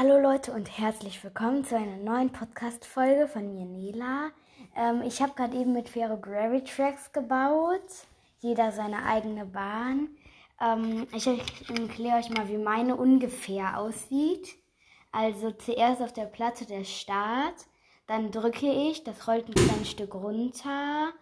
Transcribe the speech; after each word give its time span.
Hallo 0.00 0.16
Leute 0.16 0.52
und 0.52 0.78
herzlich 0.78 1.24
willkommen 1.24 1.64
zu 1.64 1.76
einer 1.76 1.96
neuen 1.96 2.30
Podcast-Folge 2.30 3.26
von 3.26 3.52
mir, 3.52 3.64
Nela. 3.64 4.30
Ähm, 4.76 5.02
ich 5.02 5.20
habe 5.20 5.32
gerade 5.34 5.56
eben 5.56 5.72
mit 5.72 5.88
Fero 5.88 6.16
Gravity 6.16 6.72
Tracks 6.72 7.12
gebaut. 7.12 7.82
Jeder 8.38 8.70
seine 8.70 9.04
eigene 9.04 9.44
Bahn. 9.44 10.10
Ähm, 10.60 11.08
ich 11.12 11.26
erkläre 11.26 12.18
euch 12.18 12.30
mal, 12.30 12.48
wie 12.48 12.58
meine 12.58 12.94
ungefähr 12.94 13.76
aussieht. 13.76 14.54
Also 15.10 15.50
zuerst 15.50 16.00
auf 16.00 16.12
der 16.12 16.26
Platte 16.26 16.64
der 16.64 16.84
Start. 16.84 17.66
Dann 18.06 18.30
drücke 18.30 18.70
ich, 18.70 19.02
das 19.02 19.26
rollt 19.26 19.48
ein 19.48 19.54
kleines 19.54 19.90
Stück 19.90 20.14
runter. 20.14 21.12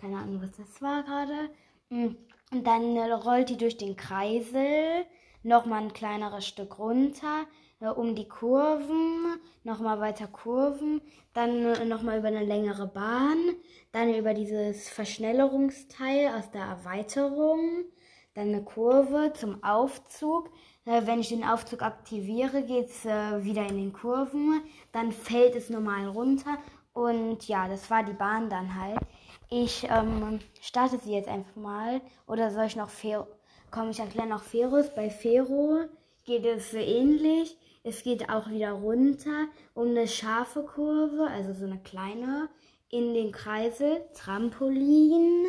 Keine 0.00 0.16
Ahnung, 0.16 0.40
was 0.40 0.56
das 0.56 0.80
war 0.80 1.02
gerade. 1.02 1.50
Mm, 1.90 2.16
und 2.50 2.66
dann 2.66 2.96
rollt 2.96 3.50
die 3.50 3.58
durch 3.58 3.76
den 3.76 3.94
Kreisel. 3.94 5.04
Nochmal 5.42 5.82
ein 5.82 5.92
kleineres 5.92 6.46
Stück 6.46 6.78
runter 6.78 7.46
äh, 7.82 7.88
um 7.88 8.14
die 8.14 8.28
Kurven, 8.28 9.40
nochmal 9.64 10.00
weiter 10.00 10.28
Kurven, 10.28 11.02
dann 11.34 11.64
äh, 11.64 11.84
nochmal 11.84 12.18
über 12.18 12.28
eine 12.28 12.44
längere 12.44 12.86
Bahn, 12.86 13.38
dann 13.90 14.14
über 14.14 14.34
dieses 14.34 14.88
Verschnellerungsteil 14.88 16.28
aus 16.38 16.50
der 16.50 16.62
Erweiterung, 16.62 17.84
dann 18.34 18.48
eine 18.48 18.62
Kurve 18.62 19.32
zum 19.34 19.62
Aufzug. 19.64 20.50
Äh, 20.84 21.02
wenn 21.06 21.20
ich 21.20 21.28
den 21.28 21.44
Aufzug 21.44 21.82
aktiviere, 21.82 22.62
geht 22.62 22.88
es 22.88 23.04
wieder 23.04 23.66
in 23.66 23.76
den 23.76 23.92
Kurven, 23.92 24.62
dann 24.92 25.12
fällt 25.12 25.56
es 25.56 25.70
normal 25.70 26.06
runter 26.08 26.58
und 26.92 27.48
ja, 27.48 27.68
das 27.68 27.90
war 27.90 28.02
die 28.04 28.12
Bahn 28.12 28.50
dann 28.50 28.74
halt. 28.80 29.00
Ich 29.48 29.86
ähm, 29.90 30.40
starte 30.60 30.98
sie 30.98 31.12
jetzt 31.12 31.28
einfach 31.28 31.56
mal. 31.56 32.00
Oder 32.26 32.50
soll 32.50 32.66
ich 32.66 32.76
noch 32.76 32.90
Fero? 32.90 33.26
Komm, 33.72 33.88
ich 33.88 34.00
erkläre 34.00 34.28
noch 34.28 34.42
Ferus. 34.42 34.90
Bei 34.94 35.08
Fero 35.08 35.86
geht 36.24 36.44
es 36.44 36.74
ähnlich. 36.74 37.56
Es 37.82 38.02
geht 38.02 38.28
auch 38.28 38.50
wieder 38.50 38.72
runter 38.72 39.48
um 39.72 39.88
eine 39.88 40.06
scharfe 40.06 40.62
Kurve, 40.62 41.26
also 41.26 41.54
so 41.54 41.64
eine 41.64 41.80
kleine, 41.80 42.50
in 42.90 43.14
den 43.14 43.32
Kreisel, 43.32 44.04
Trampolin, 44.12 45.46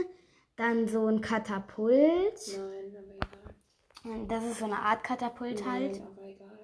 dann 0.55 0.87
so 0.87 1.05
ein 1.05 1.19
Katapult. 1.19 2.57
Nein, 2.57 2.95
aber 2.97 4.15
egal. 4.15 4.27
Das 4.29 4.43
ist 4.45 4.59
so 4.59 4.65
eine 4.65 4.79
Art 4.79 5.03
Katapult 5.03 5.69
halt. 5.69 5.99
Nein, 5.99 6.07
aber 6.07 6.27
egal. 6.27 6.59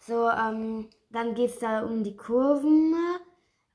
So, 0.00 0.30
ähm, 0.30 0.88
dann 1.10 1.34
geht 1.34 1.50
es 1.50 1.58
da 1.58 1.84
um 1.84 2.04
die 2.04 2.16
Kurven, 2.16 2.94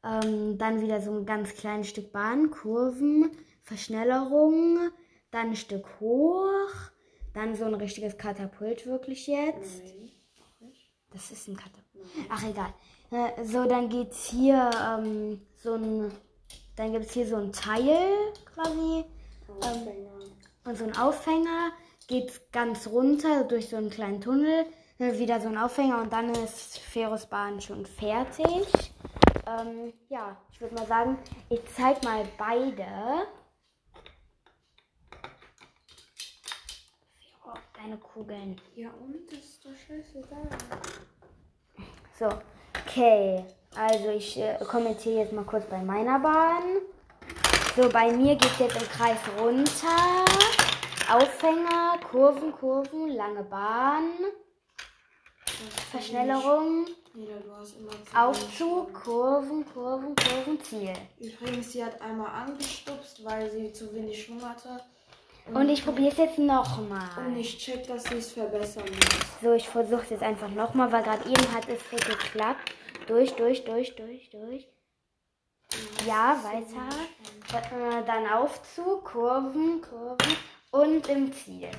ähm, 0.04 0.58
dann 0.58 0.82
wieder 0.82 1.00
so 1.00 1.12
ein 1.12 1.28
ganz 1.28 1.54
kleines 1.54 1.88
Stück 1.88 2.12
Bahn, 2.12 2.50
Kurven, 2.50 3.30
Verschnellerung, 3.62 4.90
dann 5.30 5.50
ein 5.50 5.56
Stück 5.56 5.86
hoch, 6.00 6.68
dann 7.34 7.56
so 7.56 7.66
ein 7.66 7.74
richtiges 7.76 8.18
Katapult 8.18 8.86
wirklich 8.86 9.28
jetzt. 9.28 9.84
Nein. 9.84 10.12
Das 11.14 11.32
ist 11.32 11.48
ein 11.48 11.58
Katapult. 11.58 12.06
Ach, 12.30 12.44
egal. 12.44 12.74
Äh, 13.12 13.44
So, 13.46 13.66
dann 13.66 13.90
geht's 13.90 14.28
hier 14.30 14.70
ähm, 14.82 15.42
so 15.58 15.76
ein. 15.76 16.12
Dann 16.76 16.94
gibt 16.94 17.06
es 17.06 17.12
hier 17.14 17.28
so 17.28 17.36
ein 17.36 17.52
Teil 17.52 18.00
quasi 18.46 19.04
Aufhänger. 19.60 20.12
und 20.66 20.78
so 20.78 20.84
ein 20.86 20.98
Aufhänger. 20.98 21.72
Geht 22.08 22.52
ganz 22.52 22.88
runter 22.88 23.44
durch 23.44 23.70
so 23.70 23.76
einen 23.78 23.90
kleinen 23.90 24.22
Tunnel. 24.22 24.66
Dann 24.98 25.18
wieder 25.20 25.42
so 25.42 25.50
ein 25.50 25.58
Aufhänger 25.58 26.02
und 26.02 26.14
dann 26.14 26.30
ist 26.32 26.78
Ferus 26.80 27.26
Bahn 27.26 27.60
schon 27.60 27.86
fertig. 27.86 28.68
Ähm, 29.48 29.94
ja, 30.10 30.38
ich 30.52 30.62
würde 30.62 30.76
mal 30.76 30.86
sagen, 30.88 31.18
ich 31.50 31.62
zeig 31.76 32.04
mal 32.04 32.24
beide. 32.38 32.86
Deine 37.82 37.98
Kugeln. 37.98 38.62
Ja, 38.76 38.90
und? 38.90 39.32
Das 39.32 39.40
ist 39.40 39.66
doch 39.66 39.72
scheißegal. 39.72 40.48
So, 42.20 42.30
okay. 42.80 43.44
Also 43.76 44.10
ich 44.10 44.38
äh, 44.38 44.58
kommentiere 44.70 45.22
jetzt 45.22 45.34
mal 45.34 45.46
kurz 45.46 45.66
bei 45.66 45.82
meiner 45.82 46.20
Bahn. 46.20 46.64
So, 47.76 47.90
bei 47.90 48.12
mir 48.12 48.36
geht 48.36 48.52
es 48.52 48.60
jetzt 48.60 48.82
im 48.82 48.88
Kreis 48.88 49.18
runter. 49.40 50.26
Aufhänger, 51.12 51.98
Kurven, 52.10 52.52
Kurven, 52.52 53.10
lange 53.10 53.44
Bahn, 53.44 54.12
Verschnellerung, 55.90 56.86
zu 56.86 58.18
Aufzug, 58.18 58.94
Kurven, 58.94 59.66
Kurven, 59.66 60.16
Kurven, 60.16 60.62
Ziel. 60.64 60.94
Übrigens, 61.20 61.72
sie 61.72 61.84
hat 61.84 62.00
einmal 62.02 62.30
angestupst, 62.30 63.24
weil 63.26 63.50
sie 63.50 63.74
zu 63.74 63.94
wenig 63.94 64.24
Schwung 64.24 64.48
hatte. 64.48 64.82
Und 65.54 65.70
ich 65.70 65.84
probiere 65.84 66.12
es 66.12 66.18
jetzt 66.18 66.38
nochmal. 66.38 67.26
Und 67.26 67.36
ich 67.38 67.58
check, 67.58 67.86
dass 67.88 68.04
sie 68.06 68.16
es 68.16 68.32
verbessern 68.32 68.86
muss. 68.86 69.42
So, 69.42 69.54
ich 69.54 69.68
versuche 69.68 70.04
es 70.04 70.10
jetzt 70.12 70.24
einfach 70.24 70.50
nochmal, 70.50 70.92
weil 70.92 71.04
gerade 71.04 71.28
eben 71.30 71.54
hat 71.54 71.68
es 71.68 71.82
geklappt. 71.90 72.74
Durch, 73.08 73.34
durch, 73.36 73.66
durch, 73.66 73.96
durch, 73.96 74.30
durch. 74.30 74.68
Ja, 76.08 76.40
weiter. 76.44 76.88
Äh, 77.54 78.06
Dann 78.06 78.28
Aufzug, 78.28 79.06
Kurven, 79.06 79.82
Kurven 79.82 80.38
und 80.72 81.08
im 81.10 81.34
Ziel. 81.34 81.70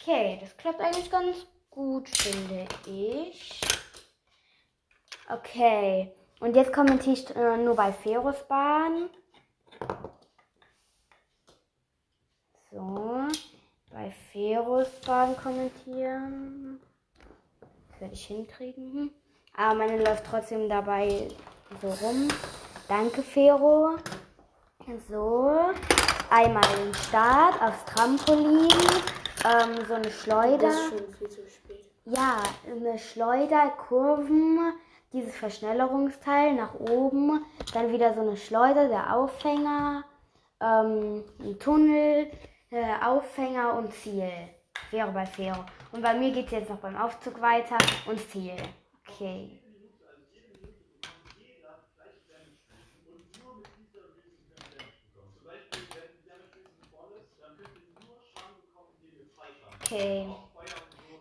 Okay, 0.00 0.38
das 0.40 0.56
klappt 0.56 0.80
eigentlich 0.80 1.10
ganz 1.10 1.46
gut, 1.70 2.08
finde 2.08 2.66
ich. 2.86 3.60
Okay, 5.28 6.12
und 6.40 6.54
jetzt 6.54 6.72
kommentiere 6.72 7.14
ich 7.14 7.36
äh, 7.36 7.56
nur 7.56 7.74
bei 7.74 7.92
Ferusbahn. 7.92 9.10
So, 12.78 13.26
bei 13.90 14.12
Ferusbahn 14.30 15.36
kommentieren. 15.36 16.78
Das 17.90 18.00
werde 18.00 18.14
ich 18.14 18.26
hinkriegen. 18.26 19.10
Aber 19.56 19.74
meine 19.74 20.04
läuft 20.04 20.24
trotzdem 20.24 20.68
dabei 20.68 21.26
so 21.82 21.88
rum. 21.88 22.28
Danke, 22.86 23.22
Fero. 23.22 23.96
So, 25.10 25.58
einmal 26.30 26.62
den 26.76 26.94
Start 26.94 27.60
aufs 27.60 27.84
Trampolin. 27.86 28.68
Ähm, 29.44 29.84
so 29.88 29.94
eine 29.94 30.10
Schleuder. 30.12 30.68
Das 30.68 30.74
ist 30.76 30.88
schon 30.90 31.14
viel 31.14 31.28
zu 31.30 31.50
spät. 31.50 31.90
Ja, 32.04 32.36
eine 32.64 32.96
Schleuder, 32.96 33.70
Kurven, 33.88 34.72
dieses 35.12 35.34
Verschnellerungsteil 35.34 36.54
nach 36.54 36.74
oben, 36.74 37.44
dann 37.74 37.92
wieder 37.92 38.14
so 38.14 38.20
eine 38.20 38.36
Schleuder, 38.36 38.86
der 38.86 39.16
Aufhänger, 39.16 40.04
ähm, 40.60 41.24
ein 41.40 41.58
Tunnel, 41.58 42.30
äh, 42.70 43.04
Aufhänger 43.04 43.74
und 43.74 43.92
Ziel. 43.92 44.30
Wäre 44.90 45.10
bei 45.10 45.26
Fero. 45.26 45.64
Und 45.92 46.02
bei 46.02 46.14
mir 46.14 46.32
geht 46.32 46.46
es 46.46 46.52
jetzt 46.52 46.70
noch 46.70 46.78
beim 46.78 46.96
Aufzug 46.96 47.40
weiter 47.40 47.78
und 48.06 48.18
Ziel. 48.30 48.56
Okay. 49.08 49.60
Okay. 59.80 60.26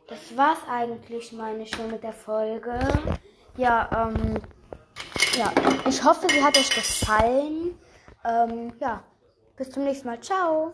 Das 0.08 0.36
war's 0.36 0.60
eigentlich, 0.70 1.32
meine 1.32 1.64
ich, 1.64 1.70
schon 1.70 1.90
mit 1.90 2.04
der 2.04 2.14
Folge. 2.14 2.80
Ja, 3.56 3.90
ähm, 3.94 4.42
ja, 5.38 5.52
ich 5.88 6.04
hoffe, 6.04 6.28
sie 6.30 6.44
hat 6.44 6.58
euch 6.58 6.70
gefallen. 6.70 7.78
Ähm, 8.26 8.74
ja, 8.80 9.04
bis 9.56 9.72
zum 9.72 9.84
nächsten 9.84 10.08
Mal. 10.08 10.20
Ciao. 10.22 10.66